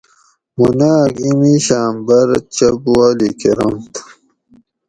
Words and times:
موں 0.55 0.73
نایٔک 0.79 1.15
ایں 1.23 1.35
میشاۤں 1.39 1.91
بۤر 2.05 2.29
چپ 2.55 2.81
والی 2.95 3.29
کرانت 3.39 3.93